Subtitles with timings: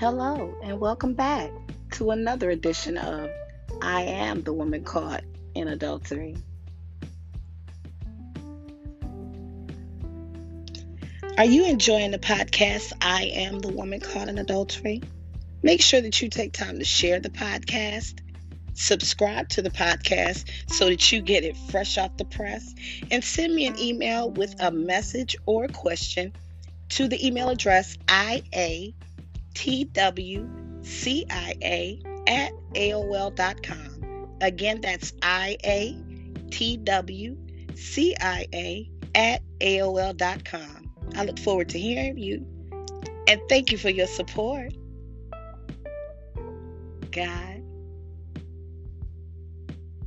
[0.00, 1.50] Hello, and welcome back
[1.90, 3.28] to another edition of
[3.82, 5.24] I Am the Woman Caught
[5.54, 6.38] in Adultery.
[11.36, 15.02] Are you enjoying the podcast, I Am the Woman Caught in Adultery?
[15.62, 18.20] Make sure that you take time to share the podcast,
[18.72, 22.74] subscribe to the podcast so that you get it fresh off the press,
[23.10, 26.32] and send me an email with a message or a question
[26.88, 27.98] to the email address
[29.54, 31.30] iatwcia
[32.26, 34.28] at AOL.com.
[34.40, 35.90] Again, that's iatwcia
[39.14, 40.90] at AOL.com.
[41.16, 42.46] I look forward to hearing you
[43.30, 44.72] and thank you for your support.
[47.12, 47.62] God,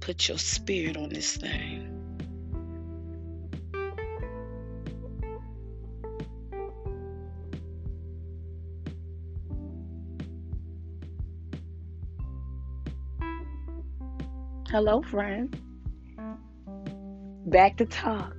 [0.00, 1.93] put your spirit on this thing.
[14.74, 15.56] Hello, friend.
[17.46, 18.34] Back to talk.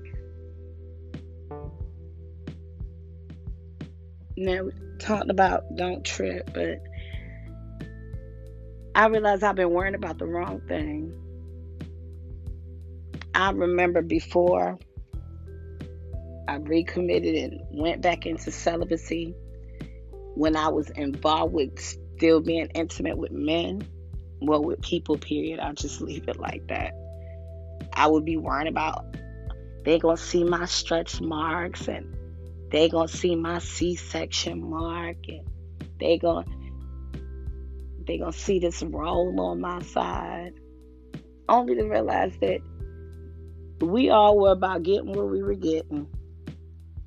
[4.35, 6.83] Now, we talked about don't trip, but
[8.95, 11.13] I realized I've been worrying about the wrong thing.
[13.33, 14.77] I remember before
[16.49, 19.33] I recommitted and went back into celibacy
[20.35, 23.87] when I was involved with still being intimate with men
[24.45, 25.59] well with people period?
[25.59, 26.93] I'll just leave it like that.
[27.93, 29.15] I would be worrying about
[29.83, 32.15] they gonna see my stretch marks and
[32.71, 35.47] they gonna see my c-section mark and
[35.99, 36.45] they gonna
[38.05, 40.53] they gonna see this roll on my side.
[41.47, 42.61] Only to realize that
[43.79, 46.07] we all were about getting what we were getting.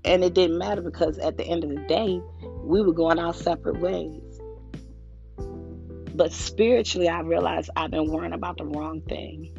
[0.04, 2.20] And it didn't matter because at the end of the day
[2.62, 4.27] we were going our separate ways
[6.18, 9.56] but spiritually, I realized I've been worrying about the wrong thing.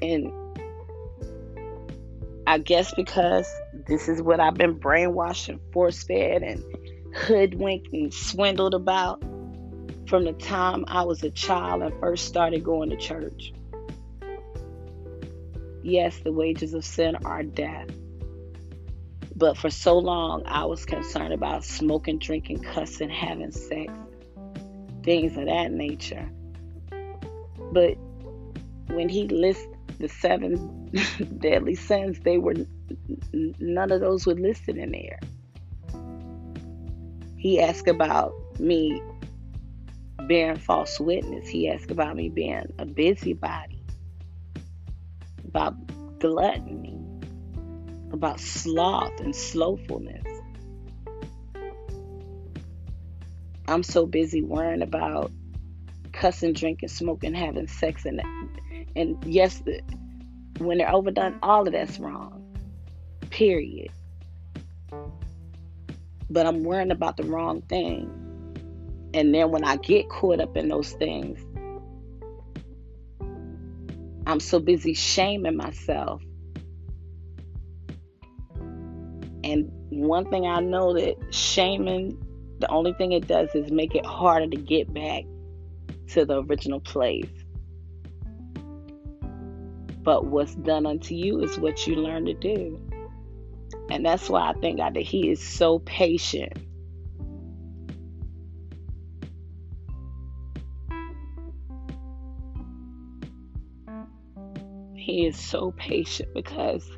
[0.00, 0.32] And
[2.46, 3.46] I guess because
[3.86, 6.64] this is what I've been brainwashed and force fed and
[7.14, 9.20] hoodwinked and swindled about
[10.06, 13.52] from the time I was a child and first started going to church.
[15.82, 17.90] Yes, the wages of sin are death.
[19.40, 23.90] But for so long, I was concerned about smoking, drinking, cussing, having sex,
[25.02, 26.30] things of that nature.
[27.72, 27.96] But
[28.88, 29.66] when he lists
[29.98, 30.90] the seven
[31.38, 32.52] deadly sins, they were
[33.32, 35.18] none of those were listed in there.
[37.38, 39.00] He asked about me
[40.28, 41.48] bearing false witness.
[41.48, 43.82] He asked about me being a busybody,
[45.46, 45.76] about
[46.18, 46.99] gluttony
[48.12, 50.24] about sloth and slowfulness.
[53.68, 55.30] I'm so busy worrying about
[56.12, 58.20] cussing, drinking, smoking, having sex, and
[58.96, 59.62] and yes,
[60.58, 62.36] when they're overdone, all of that's wrong.
[63.30, 63.90] Period.
[66.28, 68.10] But I'm worrying about the wrong thing.
[69.14, 71.40] And then when I get caught up in those things,
[74.26, 76.22] I'm so busy shaming myself
[79.42, 82.18] And one thing I know that shaming,
[82.58, 85.24] the only thing it does is make it harder to get back
[86.08, 87.30] to the original place.
[90.02, 92.80] But what's done unto you is what you learn to do.
[93.90, 96.52] And that's why I thank God that He is so patient.
[104.94, 106.88] He is so patient because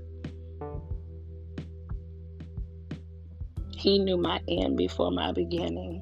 [3.82, 6.00] He knew my end before my beginning.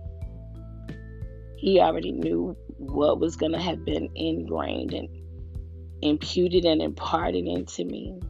[1.56, 5.08] He already knew what was going to have been ingrained and
[6.02, 8.20] imputed and imparted into me.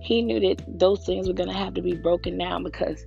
[0.00, 3.04] He knew that those things were going to have to be broken down because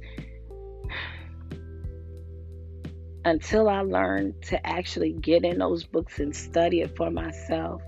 [3.25, 7.81] until I learned to actually get in those books and study it for myself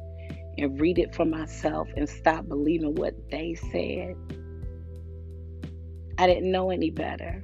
[0.57, 4.15] and read it for myself and stop believing what they said
[6.21, 7.43] I didn't know any better.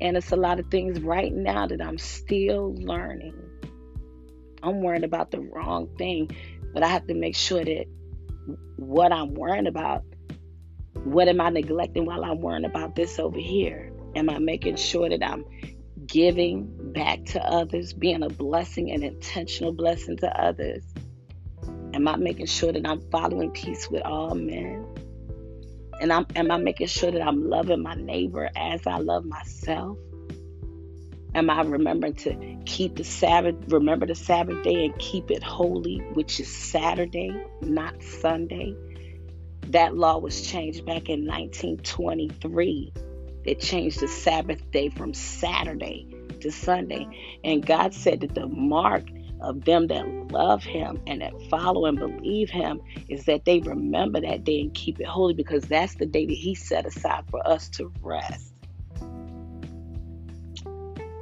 [0.00, 3.32] And it's a lot of things right now that I'm still learning.
[4.60, 6.36] I'm worrying about the wrong thing,
[6.72, 7.84] but I have to make sure that
[8.74, 10.02] what I'm worrying about,
[11.04, 13.92] what am I neglecting while I'm worrying about this over here?
[14.16, 15.44] Am I making sure that I'm
[16.06, 20.82] giving back to others, being a blessing, an intentional blessing to others?
[21.92, 24.93] Am I making sure that I'm following peace with all men?
[26.00, 29.98] And I'm am I making sure that I'm loving my neighbor as I love myself?
[31.34, 35.98] Am I remembering to keep the Sabbath, remember the Sabbath day and keep it holy,
[36.12, 38.76] which is Saturday, not Sunday?
[39.70, 42.92] That law was changed back in 1923.
[43.44, 46.06] It changed the Sabbath day from Saturday
[46.40, 47.08] to Sunday.
[47.42, 49.04] And God said that the mark
[49.44, 54.20] of them that love him and that follow and believe him is that they remember
[54.20, 57.46] that day and keep it holy because that's the day that he set aside for
[57.46, 58.52] us to rest.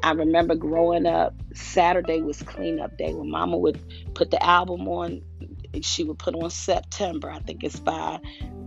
[0.05, 3.81] I remember growing up, Saturday was cleanup day when mama would
[4.15, 5.23] put the album on.
[5.81, 8.21] She would put on September, I think it's by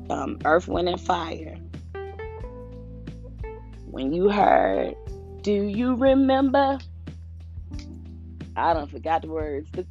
[0.09, 1.57] um, Earth, Wind, and Fire.
[3.91, 4.95] When you heard,
[5.41, 6.79] Do you remember?
[8.55, 9.85] I don't forgot the words, but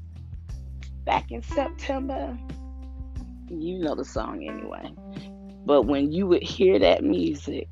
[1.04, 2.38] back in September,
[3.48, 4.94] you know the song anyway.
[5.66, 7.68] But when you would hear that music,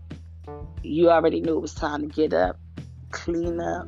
[0.82, 2.58] you already knew it was time to get up
[3.12, 3.86] clean up,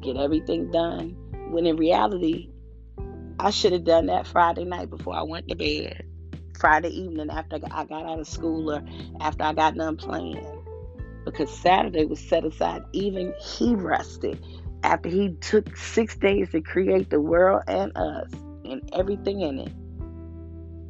[0.00, 1.16] get everything done.
[1.50, 2.48] When in reality,
[3.38, 6.02] I should have done that Friday night before I went to bed.
[6.58, 8.82] Friday evening after I got out of school or
[9.20, 10.46] after I got done playing.
[11.24, 12.84] Because Saturday was set aside.
[12.92, 14.42] Even he rested
[14.84, 18.30] after he took six days to create the world and us
[18.64, 19.72] and everything in it.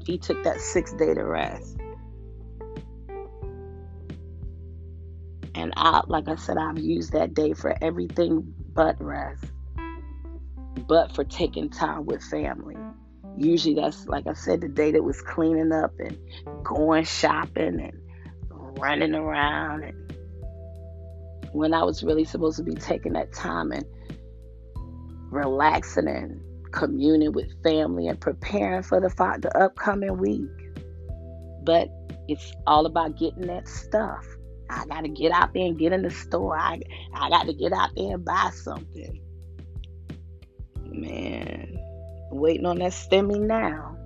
[0.04, 1.76] He took that sixth day to rest.
[5.54, 9.44] And I, like I said, I've used that day for everything but rest,
[10.88, 12.76] but for taking time with family.
[13.36, 16.18] Usually, that's like I said, the day that was cleaning up and
[16.64, 19.84] going shopping and running around.
[19.84, 20.03] And
[21.54, 23.84] when I was really supposed to be taking that time and
[25.30, 26.40] relaxing and
[26.72, 29.08] communing with family and preparing for the,
[29.40, 30.50] the upcoming week.
[31.62, 31.88] But
[32.26, 34.26] it's all about getting that stuff.
[34.68, 36.58] I got to get out there and get in the store.
[36.58, 36.80] I,
[37.14, 39.20] I got to get out there and buy something.
[40.82, 41.78] Man,
[42.32, 43.96] waiting on that stimmy now.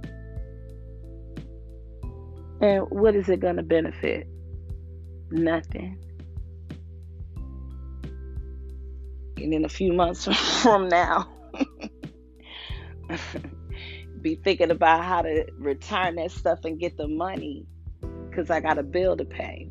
[2.61, 4.27] And what is it going to benefit?
[5.31, 5.99] Nothing.
[9.43, 10.25] And in a few months
[10.63, 11.29] from now,
[14.21, 17.67] be thinking about how to return that stuff and get the money
[18.29, 19.71] because I got a bill to pay.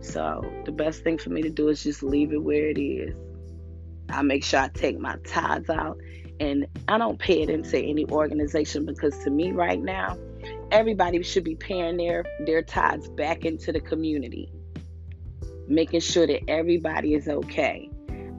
[0.00, 3.14] So the best thing for me to do is just leave it where it is.
[4.08, 5.98] I make sure I take my tithes out
[6.40, 10.18] and I don't pay it into any organization because to me right now,
[10.70, 14.50] everybody should be paying their their tithes back into the community.
[15.68, 17.89] Making sure that everybody is okay.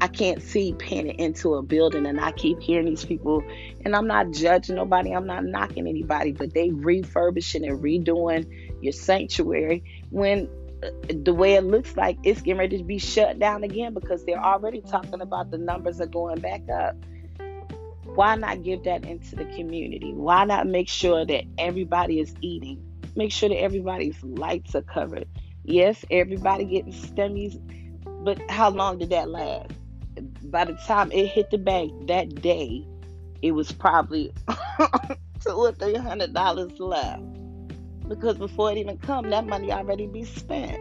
[0.01, 3.43] I can't see paying into a building and I keep hearing these people
[3.85, 8.47] and I'm not judging nobody, I'm not knocking anybody, but they refurbishing and redoing
[8.81, 10.49] your sanctuary when
[10.83, 10.89] uh,
[11.23, 14.43] the way it looks like it's getting ready to be shut down again because they're
[14.43, 16.95] already talking about the numbers are going back up.
[18.15, 20.13] Why not give that into the community?
[20.13, 22.83] Why not make sure that everybody is eating?
[23.15, 25.27] Make sure that everybody's lights are covered.
[25.63, 27.61] Yes, everybody getting stimmies,
[28.23, 29.73] but how long did that last?
[30.43, 32.85] By the time it hit the bank that day,
[33.41, 34.33] it was probably
[35.39, 37.23] two or three hundred dollars left
[38.07, 40.77] because before it even come, that money already be spent.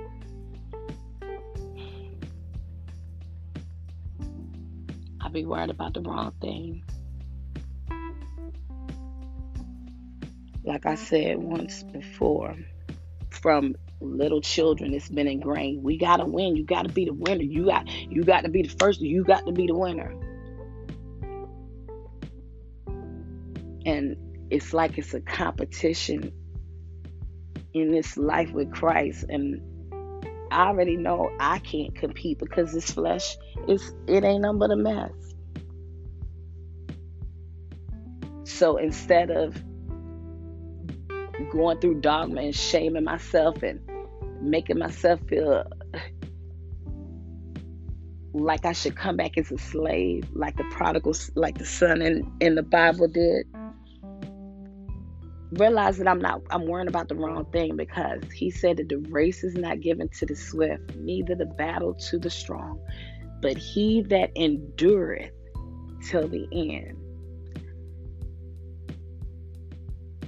[5.21, 6.83] I be worried about the wrong thing.
[10.65, 12.57] Like I said once before,
[13.31, 15.83] from little children, it's been ingrained.
[15.83, 16.57] We gotta win.
[16.57, 17.43] You gotta be the winner.
[17.43, 19.01] You got you got to be the first.
[19.01, 20.15] You got to be the winner.
[23.87, 24.17] And
[24.51, 26.33] it's like it's a competition
[27.73, 29.63] in this life with Christ and
[30.51, 33.37] I already know I can't compete because this flesh
[33.69, 35.13] is it ain't nothing but a mess.
[38.45, 39.55] So instead of
[41.53, 43.81] going through dogma and shaming myself and
[44.41, 45.65] making myself feel
[48.33, 52.33] like I should come back as a slave, like the prodigal, like the son in,
[52.41, 53.47] in the Bible did
[55.53, 58.99] realize that I'm not I'm worrying about the wrong thing because he said that the
[59.11, 62.81] race is not given to the swift, neither the battle to the strong,
[63.43, 65.33] but he that endureth
[66.09, 66.97] till the end.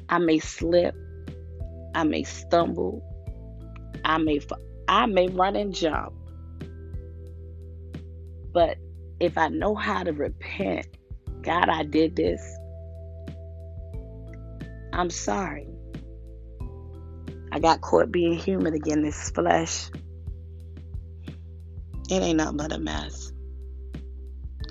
[0.08, 0.94] I may slip,
[1.94, 3.02] I may stumble,
[4.04, 4.40] I may
[4.88, 6.12] I may run and jump.
[8.52, 8.76] But
[9.20, 10.86] if I know how to repent,
[11.42, 12.42] God, I did this.
[14.92, 15.68] I'm sorry.
[17.50, 19.90] I got caught being human again, this flesh.
[22.10, 23.32] It ain't nothing but a mess.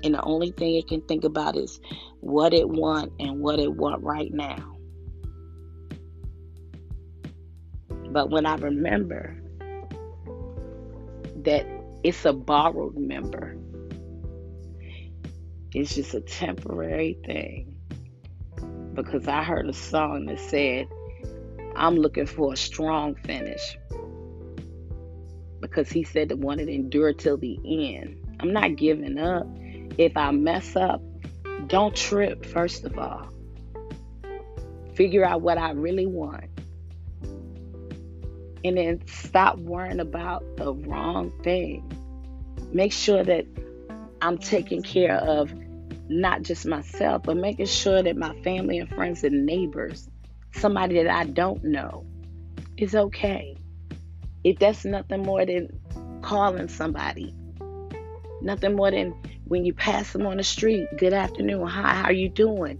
[0.04, 1.80] And the only thing it can think about is
[2.20, 4.71] what it want and what it want right now.
[8.12, 9.40] But when I remember
[11.36, 11.66] that
[12.04, 13.56] it's a borrowed member,
[15.74, 17.74] it's just a temporary thing.
[18.92, 20.88] Because I heard a song that said,
[21.74, 23.78] I'm looking for a strong finish.
[25.60, 28.18] Because he said the one that endure till the end.
[28.40, 29.46] I'm not giving up.
[29.96, 31.00] If I mess up,
[31.68, 33.28] don't trip, first of all.
[34.94, 36.51] Figure out what I really want.
[38.64, 41.90] And then stop worrying about the wrong thing.
[42.72, 43.46] Make sure that
[44.20, 45.52] I'm taking care of
[46.08, 50.08] not just myself, but making sure that my family and friends and neighbors,
[50.52, 52.06] somebody that I don't know,
[52.76, 53.56] is okay.
[54.44, 55.68] If that's nothing more than
[56.22, 57.34] calling somebody,
[58.40, 59.14] nothing more than
[59.46, 62.78] when you pass them on the street, good afternoon, hi, how are you doing?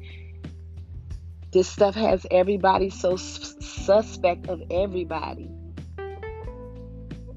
[1.53, 5.51] This stuff has everybody so suspect of everybody.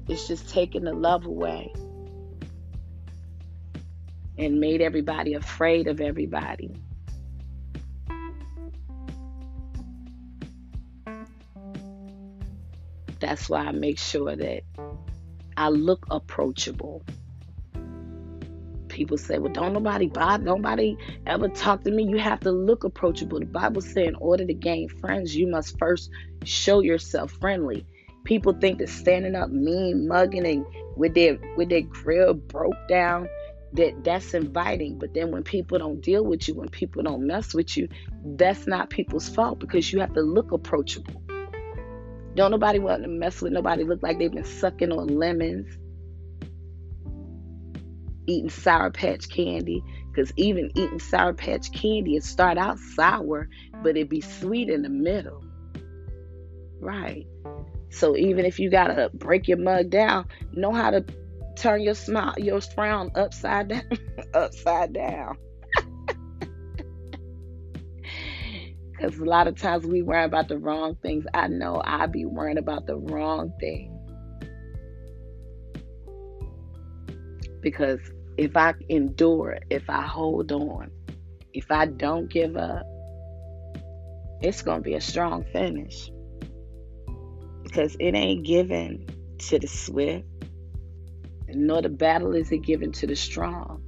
[0.08, 1.72] It's just taking the love away
[4.38, 6.76] and made everybody afraid of everybody.
[13.18, 14.62] That's why I make sure that
[15.56, 17.02] I look approachable.
[18.88, 20.96] People say, well, don't nobody buy, nobody
[21.26, 22.04] ever talk to me.
[22.04, 23.40] You have to look approachable.
[23.40, 26.10] The Bible says, in order to gain friends, you must first
[26.44, 27.86] show yourself friendly.
[28.26, 30.66] People think that standing up mean, mugging, and
[30.96, 33.28] with their with their grill broke down,
[33.74, 34.98] that that's inviting.
[34.98, 37.88] But then when people don't deal with you when people don't mess with you
[38.24, 41.22] that's not people's fault because you have to look approachable.
[42.34, 45.78] Don't nobody want to mess with nobody look like they've been sucking on lemons
[48.26, 49.84] eating sour patch candy.
[50.10, 53.48] Because even eating sour patch candy it start out sour
[53.84, 55.44] but it be sweet in the middle.
[56.80, 57.26] Right
[57.90, 61.04] so even if you gotta break your mug down know how to
[61.56, 63.82] turn your smile, your frown upside down,
[64.34, 65.36] upside down.
[68.98, 71.26] Because a lot of times we worry about the wrong things.
[71.34, 73.92] I know I be worrying about the wrong thing.
[77.60, 78.00] Because
[78.38, 80.90] if I endure, if I hold on,
[81.52, 82.86] if I don't give up,
[84.40, 86.10] it's going to be a strong finish.
[87.76, 89.04] Because it ain't given
[89.36, 90.24] to the swift,
[91.48, 93.82] nor the battle is it given to the strong,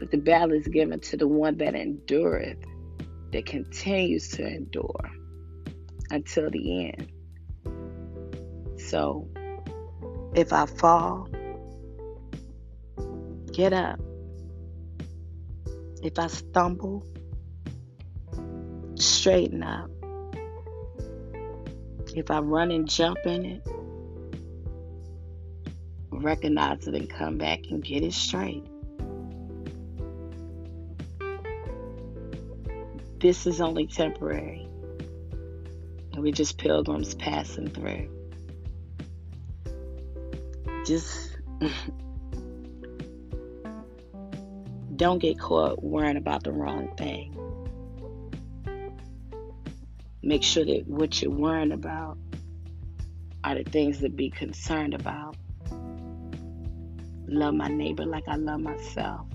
[0.00, 2.58] but the battle is given to the one that endureth,
[3.30, 5.12] that continues to endure
[6.10, 7.08] until the end.
[8.80, 9.28] So,
[10.34, 11.28] if I fall,
[13.52, 14.00] get up.
[16.02, 17.06] If I stumble,
[18.96, 19.93] straighten up.
[22.14, 23.66] If I run and jump in it,
[26.12, 28.64] recognize it and come back and get it straight.
[33.18, 34.68] This is only temporary.
[36.12, 38.08] And we're just pilgrims passing through.
[40.86, 41.36] Just
[44.96, 47.33] don't get caught worrying about the wrong thing.
[50.24, 52.16] Make sure that what you're worrying about
[53.44, 55.36] are the things to be concerned about
[57.26, 59.26] Love my neighbor like I love myself.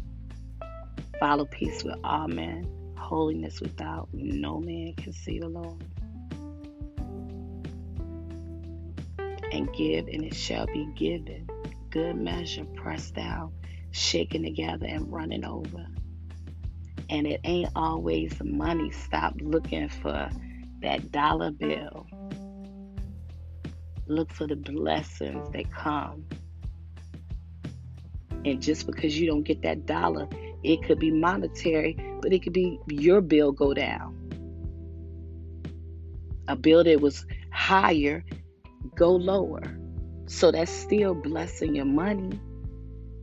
[1.19, 2.67] Follow peace with all men.
[2.97, 5.83] Holiness without no man can see the Lord.
[9.51, 11.47] And give, and it shall be given.
[11.89, 13.51] Good measure, pressed down,
[13.91, 15.87] shaken together, and running over.
[17.09, 18.91] And it ain't always money.
[18.91, 20.29] Stop looking for
[20.81, 22.07] that dollar bill.
[24.07, 26.25] Look for the blessings that come
[28.45, 30.27] and just because you don't get that dollar,
[30.63, 34.15] it could be monetary, but it could be your bill go down.
[36.47, 38.23] A bill that was higher
[38.95, 39.63] go lower.
[40.27, 42.39] So that's still blessing your money.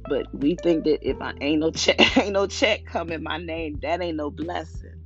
[0.08, 3.78] But we think that if I ain't no check, ain't no check coming my name,
[3.82, 5.02] that ain't no blessing.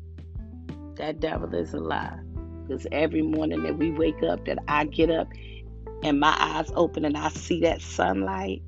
[0.97, 2.19] That devil is a lie.
[2.71, 5.27] Because every morning that we wake up, that I get up
[6.05, 8.62] and my eyes open and I see that sunlight,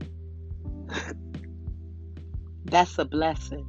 [2.64, 3.64] that's a blessing.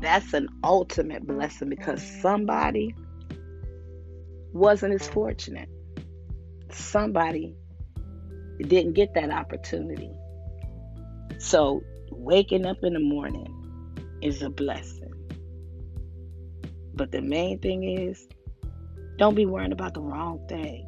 [0.00, 2.94] That's an ultimate blessing because somebody
[4.52, 5.68] wasn't as fortunate.
[6.70, 7.56] Somebody
[8.60, 10.12] didn't get that opportunity.
[11.38, 13.52] So, waking up in the morning
[14.22, 15.17] is a blessing.
[16.98, 18.28] But the main thing is
[19.18, 20.87] don't be worrying about the wrong thing.